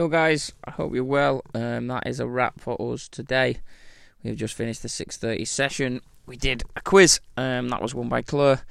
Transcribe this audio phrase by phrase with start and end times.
[0.00, 1.42] Yo guys, I hope you're well.
[1.52, 3.58] Um, that is a wrap for us today.
[4.22, 6.00] We've just finished the 6:30 session.
[6.24, 7.20] We did a quiz.
[7.36, 8.62] Um, that was won by Claire.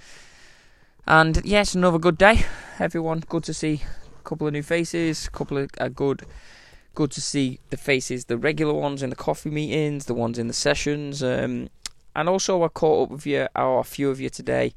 [1.05, 2.45] And yes, another good day.
[2.79, 3.83] Everyone, good to see
[4.19, 5.27] a couple of new faces.
[5.27, 6.25] A couple of uh, good,
[6.95, 10.47] good to see the faces, the regular ones in the coffee meetings, the ones in
[10.47, 11.21] the sessions.
[11.21, 11.69] Um,
[12.15, 14.73] and also, I caught up with you, a few of you today.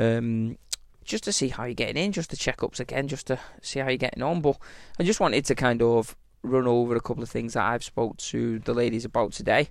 [0.00, 0.58] Um,
[1.06, 3.80] just to see how you're getting in, just to check ups again, just to see
[3.80, 4.40] how you're getting on.
[4.40, 4.58] But
[4.98, 8.16] I just wanted to kind of run over a couple of things that I've spoke
[8.18, 9.68] to the ladies about today.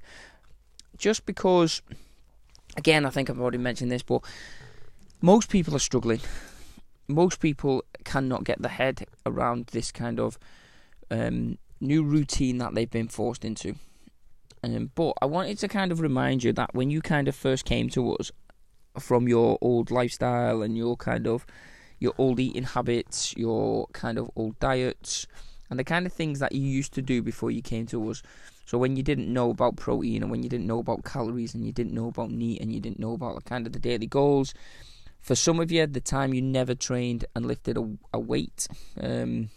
[0.97, 1.81] Just because,
[2.77, 4.23] again, I think I've already mentioned this, but
[5.21, 6.21] most people are struggling.
[7.07, 10.39] Most people cannot get the head around this kind of
[11.11, 13.75] um, new routine that they've been forced into.
[14.63, 17.65] Um, but I wanted to kind of remind you that when you kind of first
[17.65, 18.31] came to us,
[18.99, 21.45] from your old lifestyle and your kind of
[21.99, 25.27] your old eating habits, your kind of old diets,
[25.69, 28.21] and the kind of things that you used to do before you came to us.
[28.65, 31.65] So when you didn't know about protein and when you didn't know about calories and
[31.65, 34.07] you didn't know about meat and you didn't know about the kind of the daily
[34.07, 34.53] goals,
[35.21, 38.67] for some of you, at the time you never trained and lifted a, a weight.
[38.99, 39.49] Um,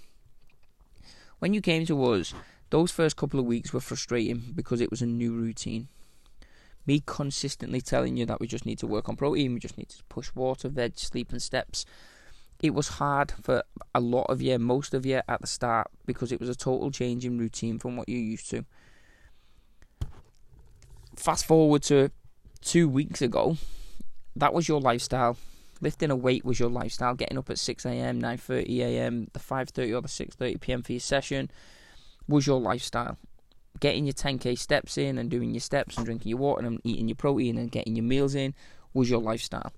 [1.41, 2.35] when you came to us,
[2.71, 5.89] those first couple of weeks were frustrating because it was a new routine
[6.87, 9.89] me consistently telling you that we just need to work on protein, we just need
[9.91, 11.85] to push water, veg, sleep, and steps.
[12.61, 13.63] It was hard for
[13.95, 16.91] a lot of you, most of you at the start, because it was a total
[16.91, 18.65] change in routine from what you're used to.
[21.15, 22.11] Fast forward to
[22.61, 23.57] two weeks ago,
[24.35, 25.37] that was your lifestyle.
[25.81, 27.15] Lifting a weight was your lifestyle.
[27.15, 30.83] Getting up at 6 a.m., 9:30 a.m., the 5:30 or the 6:30 p.m.
[30.83, 31.51] for your session
[32.27, 33.17] was your lifestyle
[33.81, 37.09] getting your 10k steps in and doing your steps and drinking your water and eating
[37.09, 38.55] your protein and getting your meals in
[38.93, 39.73] was your lifestyle.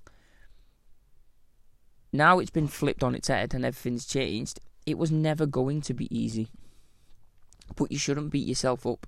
[2.12, 4.61] Now it's been flipped on its head and everything's changed.
[4.87, 6.48] It was never going to be easy.
[7.77, 9.06] But you shouldn't beat yourself up.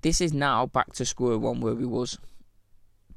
[0.00, 2.18] This is now back to square one where we was.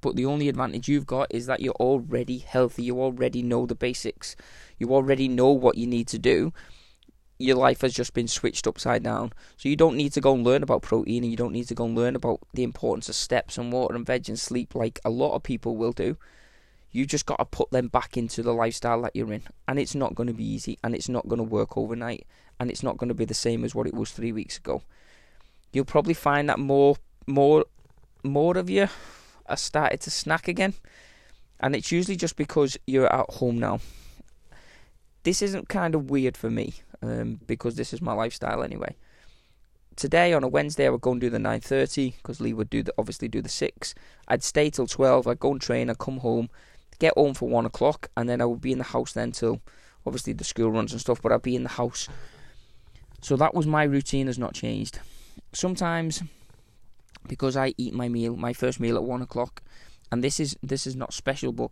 [0.02, 2.83] But the only advantage you've got is that you're already healthy.
[2.83, 4.36] You already know the basics.
[4.77, 6.52] You already know what you need to do
[7.37, 9.33] your life has just been switched upside down.
[9.57, 11.75] So you don't need to go and learn about protein and you don't need to
[11.75, 14.99] go and learn about the importance of steps and water and veg and sleep like
[15.03, 16.17] a lot of people will do.
[16.91, 19.43] You just got to put them back into the lifestyle that you're in.
[19.67, 22.25] And it's not going to be easy and it's not going to work overnight
[22.59, 24.81] and it's not going to be the same as what it was 3 weeks ago.
[25.73, 26.95] You'll probably find that more
[27.27, 27.65] more
[28.23, 28.87] more of you
[29.47, 30.73] are started to snack again.
[31.59, 33.79] And it's usually just because you're at home now.
[35.25, 38.95] This isn't kind of weird for me um, because this is my lifestyle anyway.
[39.95, 42.83] Today on a Wednesday, I would go and do the 9:30 because Lee would do
[42.83, 43.95] the obviously do the six.
[44.27, 45.25] I'd stay till 12.
[45.25, 45.89] I'd go and train.
[45.89, 46.49] I'd come home,
[46.99, 49.61] get home for one o'clock, and then I would be in the house then till
[50.05, 51.23] obviously the school runs and stuff.
[51.23, 52.08] But I'd be in the house.
[53.23, 54.99] So that was my routine has not changed.
[55.53, 56.21] Sometimes
[57.27, 59.64] because I eat my meal, my first meal at one o'clock,
[60.11, 61.71] and this is this is not special, but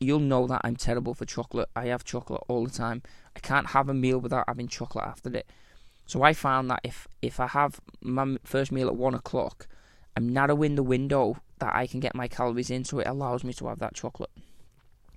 [0.00, 1.68] you'll know that I'm terrible for chocolate.
[1.74, 3.02] I have chocolate all the time.
[3.34, 5.46] I can't have a meal without having chocolate after it.
[6.06, 9.66] So I found that if if I have my first meal at one o'clock,
[10.16, 13.52] I'm narrowing the window that I can get my calories in, so it allows me
[13.54, 14.30] to have that chocolate.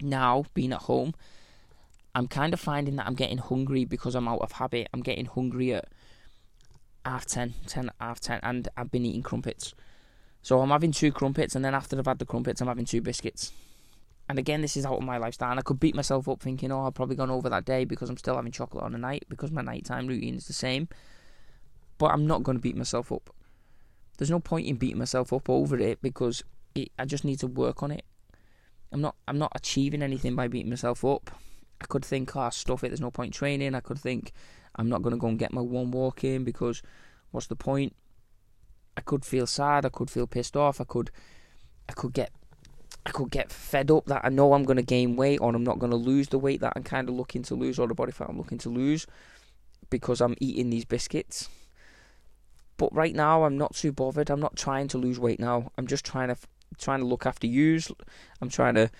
[0.01, 1.13] Now, being at home,
[2.15, 4.87] I'm kind of finding that I'm getting hungry because I'm out of habit.
[4.93, 5.89] I'm getting hungry at
[7.05, 9.75] half ten, ten, half ten, and I've been eating crumpets.
[10.41, 13.01] So I'm having two crumpets, and then after I've had the crumpets, I'm having two
[13.01, 13.51] biscuits.
[14.29, 15.49] And again, this is out of my lifestyle.
[15.49, 18.09] And I could beat myself up thinking, oh, I've probably gone over that day because
[18.09, 20.87] I'm still having chocolate on a night because my nighttime routine is the same.
[21.97, 23.33] But I'm not going to beat myself up.
[24.17, 26.43] There's no point in beating myself up over it because
[26.75, 28.05] it, I just need to work on it.
[28.91, 31.31] I'm not I'm not achieving anything by beating myself up.
[31.81, 32.89] I could think, oh, stuff it.
[32.89, 33.73] There's no point training.
[33.73, 34.31] I could think
[34.75, 36.81] I'm not going to go and get my one walk in because
[37.31, 37.95] what's the point?
[38.97, 39.85] I could feel sad.
[39.85, 40.79] I could feel pissed off.
[40.81, 41.09] I could
[41.87, 42.31] I could get
[43.09, 45.63] I could get fed up that I know I'm going to gain weight or I'm
[45.63, 47.95] not going to lose the weight that I'm kind of looking to lose or the
[47.95, 49.07] body fat I'm looking to lose
[49.89, 51.49] because I'm eating these biscuits.
[52.77, 54.29] But right now, I'm not too bothered.
[54.29, 55.71] I'm not trying to lose weight now.
[55.75, 56.37] I'm just trying to
[56.77, 57.91] trying to look after yous.
[58.41, 58.91] I'm trying to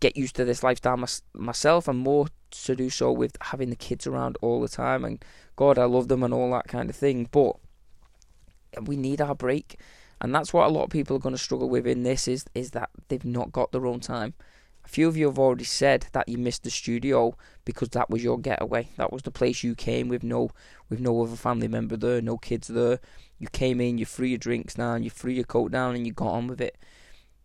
[0.00, 3.76] get used to this lifestyle my, myself, and more to do so with having the
[3.76, 5.04] kids around all the time.
[5.04, 5.24] And
[5.54, 7.28] God, I love them and all that kind of thing.
[7.30, 7.54] But
[8.82, 9.78] we need our break
[10.20, 12.44] and that's what a lot of people are going to struggle with in this is
[12.54, 14.34] is that they've not got their own time.
[14.84, 18.22] A few of you have already said that you missed the studio because that was
[18.22, 18.88] your getaway.
[18.96, 20.50] That was the place you came with no
[20.88, 23.00] with no other family member there, no kids there.
[23.38, 26.12] You came in, you threw your drinks down, you threw your coat down, and you
[26.12, 26.78] got on with it.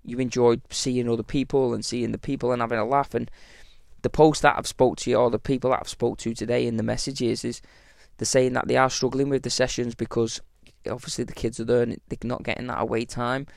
[0.05, 3.13] You enjoyed seeing other people and seeing the people and having a laugh.
[3.15, 3.29] And
[4.03, 6.67] the post that I've spoke to you, or the people that I've spoke to today
[6.67, 7.61] in the messages, is
[8.17, 10.41] they're saying that they are struggling with the sessions because
[10.89, 13.47] obviously the kids are there and they're not getting that away time.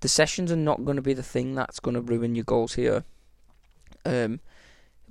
[0.00, 2.74] The sessions are not going to be the thing that's going to ruin your goals
[2.74, 3.04] here.
[4.04, 4.40] Um,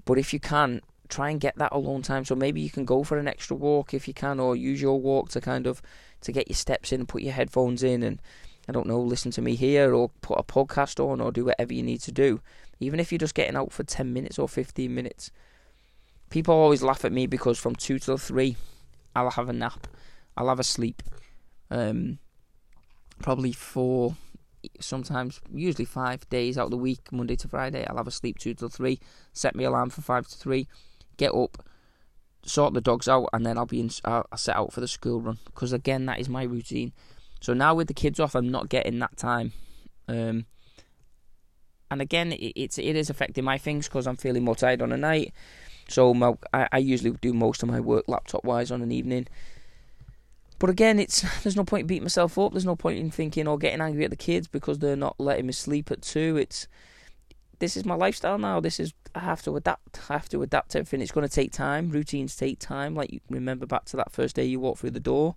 [0.03, 2.25] but if you can, try and get that alone time.
[2.25, 4.99] So maybe you can go for an extra walk if you can, or use your
[4.99, 5.81] walk to kind of
[6.21, 8.21] to get your steps in and put your headphones in and
[8.67, 11.73] I don't know, listen to me here or put a podcast on or do whatever
[11.73, 12.41] you need to do.
[12.79, 15.31] Even if you're just getting out for 10 minutes or 15 minutes.
[16.29, 18.55] People always laugh at me because from 2 till 3,
[19.15, 19.87] I'll have a nap.
[20.41, 21.03] I'll have a sleep.
[21.69, 22.17] Um,
[23.21, 24.15] probably four,
[24.79, 27.85] sometimes, usually five days out of the week, Monday to Friday.
[27.85, 28.99] I'll have a sleep 2 till 3,
[29.33, 30.67] set my alarm for 5 to 3,
[31.17, 31.63] get up,
[32.43, 35.21] sort the dogs out, and then I'll be in, I'll set out for the school
[35.21, 35.38] run.
[35.45, 36.91] Because again, that is my routine.
[37.39, 39.53] So now with the kids off, I'm not getting that time.
[40.07, 40.47] Um,
[41.91, 44.91] and again, it, it's it is affecting my things because I'm feeling more tired on
[44.91, 45.33] a night.
[45.88, 49.27] So my, I, I usually do most of my work laptop wise on an evening.
[50.61, 52.53] But again, it's there's no point in beating myself up.
[52.53, 55.47] There's no point in thinking or getting angry at the kids because they're not letting
[55.47, 56.37] me sleep at two.
[56.37, 56.69] It's
[57.59, 58.61] this is my lifestyle now.
[58.61, 59.99] This is I have to adapt.
[60.09, 61.01] I have to adapt everything.
[61.01, 61.89] It's going to take time.
[61.89, 62.95] Routines take time.
[62.95, 65.35] Like you remember back to that first day you walked through the door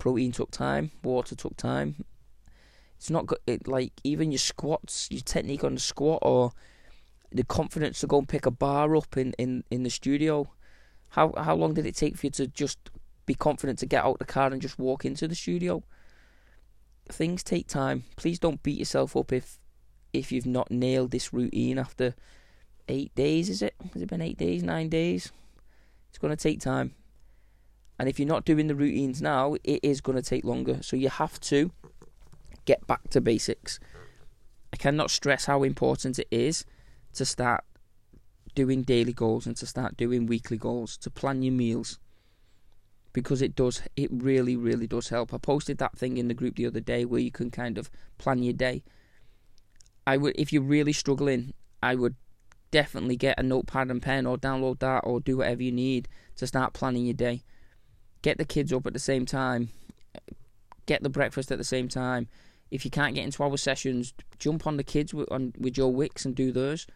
[0.00, 2.04] protein took time, water took time.
[2.96, 3.38] It's not good.
[3.46, 6.52] It, like even your squats, your technique on the squat, or
[7.30, 10.50] the confidence to go and pick a bar up in, in, in the studio.
[11.10, 12.78] How how long did it take for you to just
[13.30, 15.84] be confident to get out the car and just walk into the studio?
[17.08, 18.02] Things take time.
[18.16, 19.58] Please don't beat yourself up if
[20.12, 22.16] if you've not nailed this routine after
[22.88, 23.48] eight days.
[23.48, 23.74] Is it?
[23.92, 24.64] Has it been eight days?
[24.64, 25.30] Nine days?
[26.08, 26.96] It's going to take time.
[28.00, 30.78] And if you're not doing the routines now, it is going to take longer.
[30.82, 31.70] So you have to
[32.64, 33.78] get back to basics.
[34.72, 36.64] I cannot stress how important it is
[37.14, 37.62] to start
[38.56, 42.00] doing daily goals and to start doing weekly goals, to plan your meals.
[43.12, 45.34] Because it does, it really, really does help.
[45.34, 47.90] I posted that thing in the group the other day where you can kind of
[48.18, 48.84] plan your day.
[50.06, 51.52] I would, if you're really struggling,
[51.82, 52.14] I would
[52.70, 56.46] definitely get a notepad and pen or download that or do whatever you need to
[56.46, 57.42] start planning your day
[58.22, 59.70] get the kids up at the same time,
[60.86, 62.28] get the breakfast at the same time.
[62.70, 65.88] If you can't get into our sessions, jump on the kids with, on, with Joe
[65.88, 66.86] Wicks and do theirs.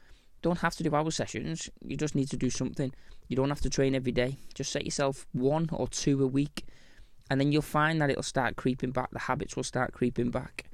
[0.44, 1.70] Don't have to do our sessions.
[1.80, 2.92] You just need to do something.
[3.28, 4.36] You don't have to train every day.
[4.52, 6.66] Just set yourself one or two a week,
[7.30, 9.10] and then you'll find that it'll start creeping back.
[9.10, 10.68] The habits will start creeping back.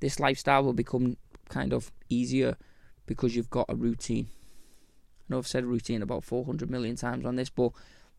[0.00, 1.18] This lifestyle will become
[1.50, 2.56] kind of easier
[3.04, 4.28] because you've got a routine.
[4.30, 7.72] I know I've said routine about 400 million times on this, but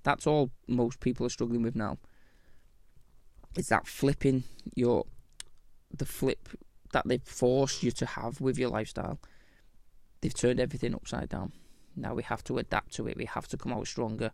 [0.04, 1.97] that's all most people are struggling with now.
[3.57, 4.44] It's that flipping
[4.75, 5.07] your
[5.92, 6.47] the flip
[6.94, 9.18] that they've forced you to have with your lifestyle.
[10.21, 11.51] They've turned everything upside down.
[11.95, 13.18] Now we have to adapt to it.
[13.18, 14.31] We have to come out stronger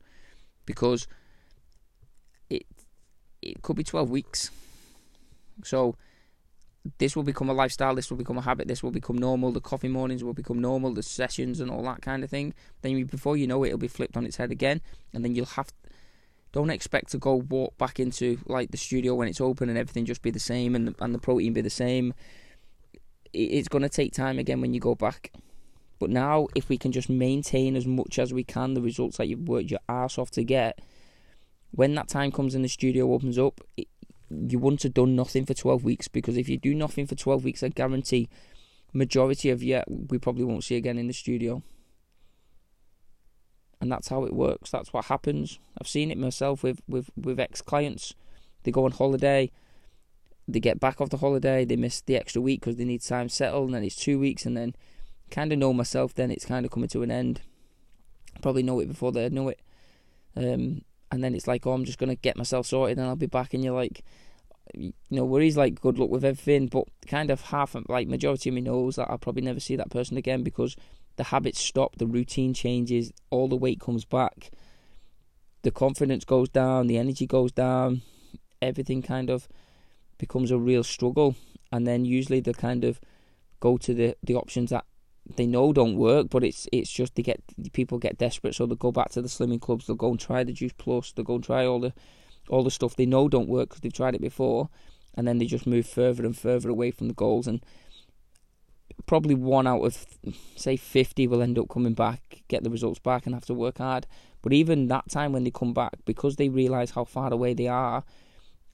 [0.66, 1.08] because
[2.50, 2.66] it
[3.42, 4.52] it could be 12 weeks.
[5.64, 5.96] So
[6.98, 9.62] this will become a lifestyle, this will become a habit, this will become normal, the
[9.62, 12.54] coffee mornings will become normal, the sessions and all that kind of thing.
[12.82, 14.82] Then before you know it, it'll be flipped on its head again,
[15.14, 15.70] and then you'll have.
[16.54, 20.06] Don't expect to go walk back into like the studio when it's open and everything
[20.06, 22.14] just be the same and the, and the protein be the same.
[23.34, 25.34] It's going to take time again when you go back.
[26.00, 29.28] But now, if we can just maintain as much as we can the results that
[29.28, 30.80] you've worked your ass off to get,
[31.72, 33.88] when that time comes and the studio opens up, it,
[34.30, 37.44] you wouldn't have done nothing for 12 weeks because if you do nothing for 12
[37.44, 38.30] weeks, I guarantee
[38.94, 41.62] majority of you we probably won't see again in the studio.
[43.80, 44.72] And that's how it works.
[44.72, 45.60] That's what happens.
[45.80, 48.16] I've seen it myself with, with, with ex clients.
[48.64, 49.52] They go on holiday,
[50.48, 53.30] they get back off the holiday, they miss the extra week because they need time
[53.30, 54.76] settled, and then it's two weeks, and then
[55.32, 57.42] kind of know myself, then it's kind of coming to an end.
[58.42, 59.60] Probably know it before they know it.
[60.36, 60.82] Um,
[61.12, 63.54] and then it's like, oh, I'm just gonna get myself sorted, and I'll be back.
[63.54, 64.04] And you're like,
[64.74, 68.50] you know, where he's like, good luck with everything, but kind of half, like majority
[68.50, 70.76] of me knows that I'll probably never see that person again because
[71.16, 74.52] the habits stop, the routine changes, all the weight comes back,
[75.64, 78.02] the confidence goes down, the energy goes down,
[78.62, 79.48] everything kind of
[80.18, 81.36] becomes a real struggle,
[81.72, 83.00] and then usually they kind of
[83.60, 84.86] go to the the options that
[85.36, 87.42] they know don't work, but it's it's just they get
[87.74, 89.86] people get desperate, so they go back to the slimming clubs.
[89.86, 91.12] They'll go and try the Juice Plus.
[91.12, 91.94] They'll go and try all the
[92.50, 94.70] all the stuff they know don't work because they've tried it before,
[95.16, 97.48] and then they just move further and further away from the goals.
[97.48, 97.64] And
[99.06, 100.06] probably one out of
[100.56, 103.80] say fifty will end up coming back, get the results back, and have to work
[103.80, 104.08] hard.
[104.42, 107.68] But even that time when they come back, because they realise how far away they
[107.68, 108.04] are,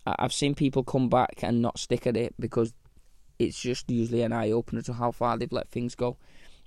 [0.06, 2.74] I've seen people come back and not stick at it because
[3.40, 6.18] it's just usually an eye opener to how far they've let things go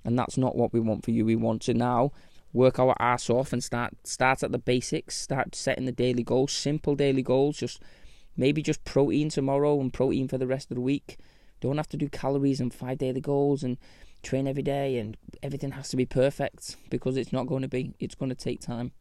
[0.07, 1.25] and that's not what we want for you.
[1.25, 2.13] We want to now
[2.53, 5.17] work our ass off and start start at the basics.
[5.17, 7.57] Start setting the daily goals, simple daily goals.
[7.57, 7.81] Just
[8.37, 11.17] maybe just protein tomorrow and protein for the rest of the week.
[11.59, 13.77] Don't have to do calories and five daily goals and
[14.23, 17.93] train every day and everything has to be perfect because it's not going to be.
[17.99, 18.93] It's going to take time.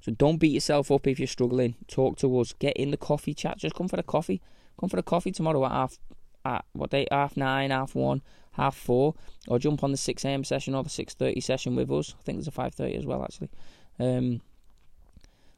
[0.00, 1.76] So don't beat yourself up if you're struggling.
[1.88, 2.52] Talk to us.
[2.58, 3.56] Get in the coffee chat.
[3.56, 4.42] Just come for the coffee.
[4.78, 5.98] Come for the coffee tomorrow at half
[6.46, 7.06] at what day?
[7.10, 8.22] Half nine, half one,
[8.52, 9.14] half four,
[9.48, 10.44] or jump on the six a.m.
[10.44, 12.14] session or the six thirty session with us.
[12.18, 13.50] I think there's a five thirty as well actually.
[13.98, 14.40] Um,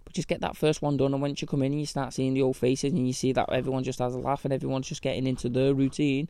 [0.05, 2.15] but just get that first one done, and once you come in and you start
[2.15, 4.89] seeing the old faces and you see that everyone just has a laugh and everyone's
[4.89, 6.29] just getting into their routine,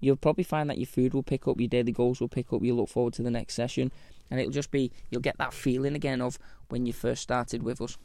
[0.00, 2.62] you'll probably find that your food will pick up, your daily goals will pick up.
[2.62, 3.90] You look forward to the next session,
[4.30, 7.80] and it'll just be you'll get that feeling again of when you first started with
[7.80, 7.96] us.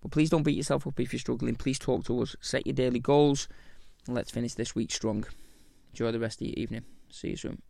[0.00, 1.56] But please don't beat yourself up if you're struggling.
[1.56, 2.36] Please talk to us.
[2.40, 3.48] Set your daily goals.
[4.06, 5.24] Let's finish this week strong.
[5.92, 6.84] Enjoy the rest of your evening.
[7.10, 7.62] See you soon.